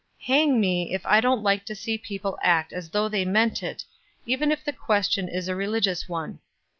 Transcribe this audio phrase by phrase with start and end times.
[0.25, 3.85] Hang me, if I don't like to see people act as though they meant it,
[4.25, 6.39] even if the question is a religious one.